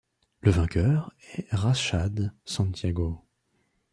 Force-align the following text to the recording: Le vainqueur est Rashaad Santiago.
Le 0.41 0.49
vainqueur 0.49 1.13
est 1.35 1.45
Rashaad 1.53 2.33
Santiago. 2.43 3.23